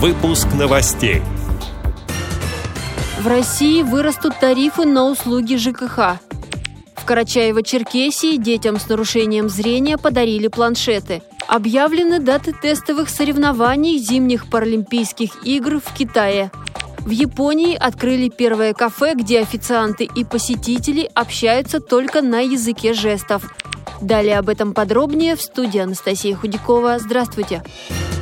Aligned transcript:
Выпуск 0.00 0.46
новостей. 0.56 1.22
В 3.20 3.26
России 3.26 3.82
вырастут 3.82 4.38
тарифы 4.38 4.84
на 4.84 5.06
услуги 5.06 5.56
ЖКХ. 5.56 6.20
В 6.94 7.04
Карачаево-Черкесии 7.04 8.36
детям 8.36 8.78
с 8.78 8.88
нарушением 8.88 9.48
зрения 9.48 9.98
подарили 9.98 10.46
планшеты. 10.46 11.20
Объявлены 11.48 12.20
даты 12.20 12.52
тестовых 12.52 13.08
соревнований 13.08 13.98
зимних 13.98 14.48
Паралимпийских 14.48 15.44
игр 15.44 15.80
в 15.84 15.92
Китае. 15.92 16.52
В 16.98 17.10
Японии 17.10 17.74
открыли 17.74 18.28
первое 18.28 18.74
кафе, 18.74 19.14
где 19.16 19.40
официанты 19.40 20.04
и 20.04 20.22
посетители 20.22 21.10
общаются 21.12 21.80
только 21.80 22.22
на 22.22 22.38
языке 22.38 22.94
жестов. 22.94 23.52
Далее 24.00 24.38
об 24.38 24.48
этом 24.48 24.74
подробнее 24.74 25.34
в 25.34 25.42
студии 25.42 25.80
Анастасия 25.80 26.36
Худякова. 26.36 27.00
Здравствуйте! 27.00 27.64
Здравствуйте! 27.64 28.17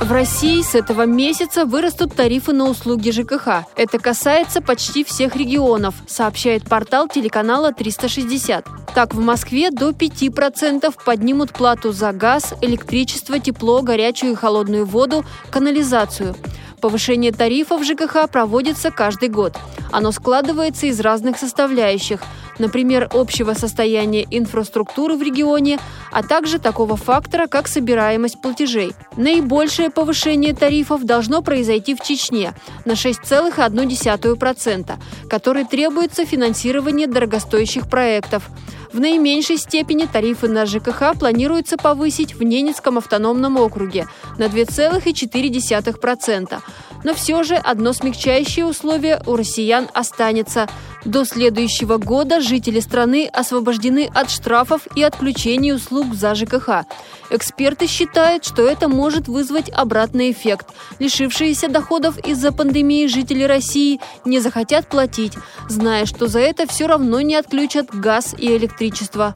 В 0.00 0.12
России 0.12 0.60
с 0.60 0.74
этого 0.74 1.06
месяца 1.06 1.64
вырастут 1.64 2.14
тарифы 2.14 2.52
на 2.52 2.68
услуги 2.68 3.10
ЖКХ. 3.10 3.64
Это 3.76 3.98
касается 3.98 4.60
почти 4.60 5.02
всех 5.04 5.34
регионов, 5.36 5.94
сообщает 6.06 6.68
портал 6.68 7.08
телеканала 7.08 7.72
360. 7.72 8.66
Так, 8.94 9.14
в 9.14 9.20
Москве 9.20 9.70
до 9.70 9.90
5% 9.90 10.94
поднимут 11.04 11.52
плату 11.52 11.92
за 11.92 12.12
газ, 12.12 12.52
электричество, 12.60 13.38
тепло, 13.38 13.80
горячую 13.80 14.32
и 14.32 14.36
холодную 14.36 14.84
воду, 14.84 15.24
канализацию. 15.50 16.36
Повышение 16.80 17.32
тарифов 17.32 17.82
ЖКХ 17.82 18.28
проводится 18.30 18.90
каждый 18.90 19.30
год. 19.30 19.56
Оно 19.92 20.12
складывается 20.12 20.86
из 20.86 21.00
разных 21.00 21.38
составляющих– 21.38 22.20
например, 22.58 23.08
общего 23.12 23.54
состояния 23.54 24.26
инфраструктуры 24.30 25.16
в 25.16 25.22
регионе, 25.22 25.78
а 26.12 26.22
также 26.22 26.58
такого 26.58 26.96
фактора, 26.96 27.46
как 27.46 27.68
собираемость 27.68 28.40
платежей. 28.40 28.92
Наибольшее 29.16 29.90
повышение 29.90 30.54
тарифов 30.54 31.04
должно 31.04 31.42
произойти 31.42 31.94
в 31.94 32.02
Чечне 32.02 32.54
на 32.84 32.92
6,1%, 32.92 34.92
которой 35.28 35.64
требуется 35.64 36.24
финансирование 36.24 37.06
дорогостоящих 37.06 37.88
проектов. 37.88 38.48
В 38.92 39.00
наименьшей 39.00 39.58
степени 39.58 40.06
тарифы 40.06 40.48
на 40.48 40.66
ЖКХ 40.66 41.18
планируется 41.18 41.76
повысить 41.76 42.34
в 42.34 42.42
Ненецком 42.42 42.98
автономном 42.98 43.56
округе 43.56 44.06
на 44.38 44.44
2,4%. 44.44 46.60
Но 47.04 47.14
все 47.14 47.42
же 47.42 47.54
одно 47.54 47.92
смягчающее 47.92 48.66
условие 48.66 49.22
у 49.26 49.36
россиян 49.36 49.88
останется. 49.94 50.68
До 51.04 51.24
следующего 51.24 51.98
года 51.98 52.40
жители 52.40 52.80
страны 52.80 53.28
освобождены 53.32 54.10
от 54.12 54.28
штрафов 54.28 54.88
и 54.96 55.04
отключения 55.04 55.72
услуг 55.72 56.14
за 56.14 56.34
ЖКХ. 56.34 56.84
Эксперты 57.30 57.86
считают, 57.86 58.44
что 58.44 58.66
это 58.66 58.88
может 58.88 59.28
вызвать 59.28 59.70
обратный 59.70 60.32
эффект. 60.32 60.66
Лишившиеся 60.98 61.68
доходов 61.68 62.18
из-за 62.26 62.50
пандемии 62.50 63.06
жители 63.06 63.44
России 63.44 64.00
не 64.24 64.40
захотят 64.40 64.88
платить, 64.88 65.34
зная, 65.68 66.06
что 66.06 66.26
за 66.26 66.40
это 66.40 66.66
все 66.66 66.88
равно 66.88 67.20
не 67.20 67.36
отключат 67.36 67.94
газ 67.94 68.34
и 68.36 68.58
электричество. 68.76 69.34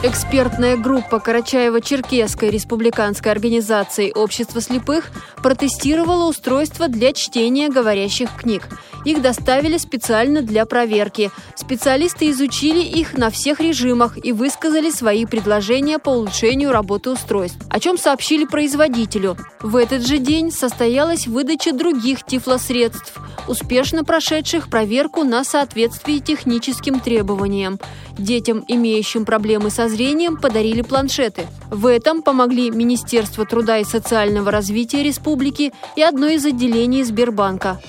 Экспертная 0.00 0.76
группа 0.76 1.16
Карачаево-Черкесской 1.16 2.50
республиканской 2.50 3.32
организации 3.32 4.12
«Общество 4.14 4.60
слепых» 4.60 5.10
протестировала 5.42 6.28
устройство 6.28 6.86
для 6.86 7.12
чтения 7.12 7.68
говорящих 7.68 8.30
книг. 8.36 8.68
Их 9.04 9.20
доставили 9.22 9.76
специально 9.76 10.40
для 10.40 10.66
проверки. 10.66 11.32
Специалисты 11.56 12.30
изучили 12.30 12.80
их 12.80 13.18
на 13.18 13.30
всех 13.30 13.58
режимах 13.58 14.24
и 14.24 14.30
высказали 14.30 14.90
свои 14.90 15.26
предложения 15.26 15.98
по 15.98 16.10
улучшению 16.10 16.70
работы 16.70 17.10
устройств, 17.10 17.58
о 17.68 17.80
чем 17.80 17.98
сообщили 17.98 18.44
производителю. 18.44 19.36
В 19.60 19.74
этот 19.74 20.06
же 20.06 20.18
день 20.18 20.52
состоялась 20.52 21.26
выдача 21.26 21.72
других 21.72 22.24
тифлосредств, 22.24 23.14
успешно 23.48 24.04
прошедших 24.04 24.68
проверку 24.68 25.24
на 25.24 25.42
соответствие 25.42 26.20
техническим 26.20 27.00
требованиям. 27.00 27.80
Детям, 28.18 28.64
имеющим 28.66 29.24
проблемы 29.24 29.70
со 29.70 29.87
зрением, 29.88 30.36
подарили 30.36 30.82
планшеты. 30.82 31.46
В 31.70 31.86
этом 31.86 32.22
помогли 32.22 32.70
Министерство 32.70 33.44
труда 33.44 33.78
и 33.78 33.84
социального 33.84 34.50
развития 34.50 35.02
республики 35.02 35.72
и 35.96 36.02
одно 36.02 36.28
из 36.28 36.44
отделений 36.44 37.02
Сбербанка. 37.02 37.80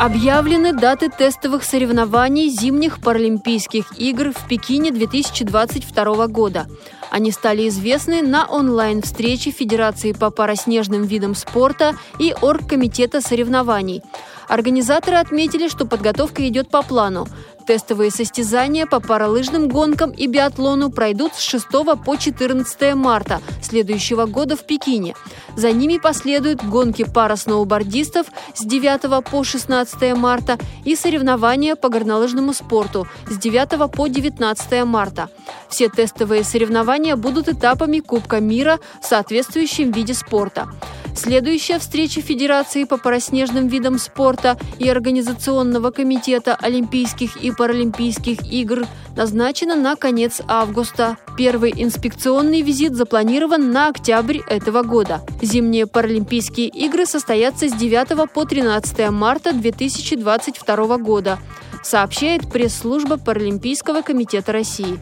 Объявлены 0.00 0.72
даты 0.72 1.10
тестовых 1.10 1.62
соревнований 1.62 2.48
зимних 2.48 3.02
Паралимпийских 3.02 3.98
игр 3.98 4.32
в 4.32 4.48
Пекине 4.48 4.92
2022 4.92 6.26
года. 6.28 6.66
Они 7.10 7.30
стали 7.32 7.68
известны 7.68 8.22
на 8.22 8.46
онлайн-встрече 8.46 9.50
Федерации 9.50 10.12
по 10.12 10.30
параснежным 10.30 11.02
видам 11.02 11.34
спорта 11.34 11.96
и 12.18 12.34
Оргкомитета 12.40 13.20
соревнований. 13.20 14.02
Организаторы 14.48 15.18
отметили, 15.18 15.68
что 15.68 15.84
подготовка 15.84 16.48
идет 16.48 16.70
по 16.70 16.80
плану. 16.80 17.26
Тестовые 17.70 18.10
состязания 18.10 18.84
по 18.84 18.98
паралыжным 18.98 19.68
гонкам 19.68 20.10
и 20.10 20.26
биатлону 20.26 20.90
пройдут 20.90 21.36
с 21.36 21.40
6 21.40 21.68
по 22.04 22.16
14 22.16 22.96
марта 22.96 23.40
следующего 23.62 24.26
года 24.26 24.56
в 24.56 24.66
Пекине. 24.66 25.14
За 25.54 25.70
ними 25.70 25.98
последуют 25.98 26.64
гонки 26.64 27.04
пара 27.04 27.36
сноубордистов 27.36 28.26
с 28.56 28.64
9 28.64 29.24
по 29.24 29.44
16 29.44 30.16
марта 30.16 30.58
и 30.84 30.96
соревнования 30.96 31.76
по 31.76 31.88
горнолыжному 31.90 32.54
спорту 32.54 33.06
с 33.28 33.38
9 33.38 33.88
по 33.92 34.08
19 34.08 34.84
марта. 34.84 35.28
Все 35.68 35.88
тестовые 35.88 36.42
соревнования 36.42 37.14
будут 37.14 37.48
этапами 37.48 38.00
Кубка 38.00 38.40
мира 38.40 38.80
в 39.00 39.06
соответствующем 39.06 39.92
виде 39.92 40.14
спорта. 40.14 40.66
Следующая 41.14 41.78
встреча 41.78 42.20
Федерации 42.20 42.84
по 42.84 42.96
параснежным 42.96 43.68
видам 43.68 43.98
спорта 43.98 44.56
и 44.78 44.88
Организационного 44.88 45.90
комитета 45.90 46.56
Олимпийских 46.56 47.36
и 47.36 47.50
Паралимпийских 47.50 48.50
игр 48.50 48.86
назначена 49.16 49.74
на 49.74 49.96
конец 49.96 50.40
августа. 50.46 51.18
Первый 51.36 51.72
инспекционный 51.76 52.62
визит 52.62 52.94
запланирован 52.94 53.70
на 53.70 53.88
октябрь 53.88 54.38
этого 54.48 54.82
года. 54.82 55.22
Зимние 55.42 55.86
Паралимпийские 55.86 56.68
игры 56.68 57.06
состоятся 57.06 57.68
с 57.68 57.72
9 57.72 58.30
по 58.32 58.44
13 58.44 59.10
марта 59.10 59.52
2022 59.52 60.98
года, 60.98 61.38
сообщает 61.82 62.50
пресс-служба 62.50 63.18
Паралимпийского 63.18 64.02
комитета 64.02 64.52
России. 64.52 64.98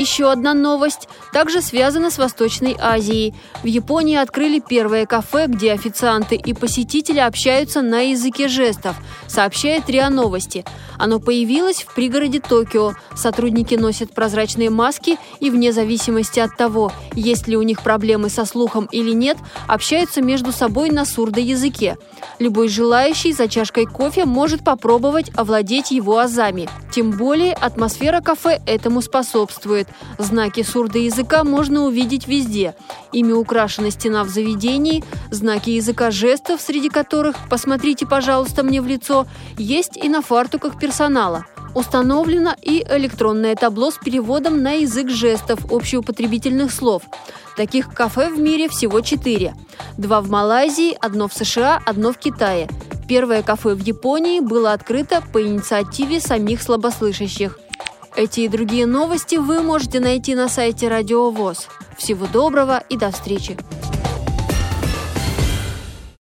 Еще 0.00 0.32
одна 0.32 0.54
новость 0.54 1.10
также 1.30 1.60
связана 1.60 2.10
с 2.10 2.16
Восточной 2.16 2.74
Азией. 2.80 3.34
В 3.62 3.66
Японии 3.66 4.16
открыли 4.16 4.58
первое 4.66 5.04
кафе, 5.04 5.44
где 5.46 5.72
официанты 5.72 6.36
и 6.36 6.54
посетители 6.54 7.18
общаются 7.18 7.82
на 7.82 8.00
языке 8.00 8.48
жестов, 8.48 8.96
сообщает 9.28 9.90
РИА 9.90 10.08
Новости. 10.08 10.64
Оно 10.96 11.18
появилось 11.18 11.82
в 11.82 11.94
пригороде 11.94 12.40
Токио. 12.40 12.92
Сотрудники 13.14 13.74
носят 13.74 14.12
прозрачные 14.12 14.70
маски 14.70 15.18
и 15.38 15.50
вне 15.50 15.70
зависимости 15.72 16.40
от 16.40 16.56
того, 16.56 16.92
есть 17.14 17.46
ли 17.46 17.58
у 17.58 17.62
них 17.62 17.82
проблемы 17.82 18.30
со 18.30 18.46
слухом 18.46 18.86
или 18.92 19.12
нет, 19.12 19.36
общаются 19.66 20.22
между 20.22 20.50
собой 20.52 20.90
на 20.90 21.04
сурдоязыке. 21.04 21.98
Любой 22.38 22.68
желающий 22.68 23.34
за 23.34 23.48
чашкой 23.48 23.84
кофе 23.84 24.24
может 24.24 24.64
попробовать 24.64 25.30
овладеть 25.36 25.90
его 25.90 26.18
азами. 26.18 26.70
Тем 26.90 27.10
более 27.10 27.52
атмосфера 27.52 28.20
кафе 28.20 28.60
этому 28.66 29.00
способствует. 29.02 29.88
Знаки 30.18 30.62
сурдоязыка 30.62 31.44
можно 31.44 31.84
увидеть 31.84 32.26
везде. 32.26 32.74
Ими 33.12 33.32
украшена 33.32 33.90
стена 33.90 34.24
в 34.24 34.28
заведении, 34.28 35.04
знаки 35.30 35.70
языка 35.70 36.10
жестов, 36.10 36.60
среди 36.60 36.88
которых 36.88 37.36
«посмотрите, 37.48 38.06
пожалуйста, 38.06 38.62
мне 38.62 38.80
в 38.80 38.86
лицо», 38.86 39.26
есть 39.56 39.96
и 39.96 40.08
на 40.08 40.22
фартуках 40.22 40.78
персонала. 40.78 41.46
Установлено 41.74 42.54
и 42.60 42.84
электронное 42.90 43.54
табло 43.54 43.90
с 43.90 43.98
переводом 43.98 44.62
на 44.62 44.72
язык 44.72 45.08
жестов 45.08 45.70
общеупотребительных 45.70 46.72
слов. 46.72 47.04
Таких 47.56 47.92
кафе 47.92 48.28
в 48.28 48.40
мире 48.40 48.68
всего 48.68 49.00
четыре. 49.00 49.54
Два 49.96 50.20
в 50.20 50.28
Малайзии, 50.28 50.96
одно 51.00 51.28
в 51.28 51.34
США, 51.34 51.80
одно 51.86 52.12
в 52.12 52.18
Китае. 52.18 52.68
Первое 53.08 53.42
кафе 53.42 53.74
в 53.74 53.80
Японии 53.80 54.40
было 54.40 54.72
открыто 54.72 55.22
по 55.32 55.42
инициативе 55.42 56.20
самих 56.20 56.62
слабослышащих– 56.62 57.58
эти 58.20 58.40
и 58.40 58.48
другие 58.48 58.86
новости 58.86 59.36
вы 59.36 59.62
можете 59.62 59.98
найти 59.98 60.34
на 60.34 60.48
сайте 60.48 60.88
Радио 60.88 61.30
ВОЗ. 61.30 61.68
Всего 61.96 62.26
доброго 62.26 62.82
и 62.90 62.96
до 62.96 63.10
встречи! 63.10 63.56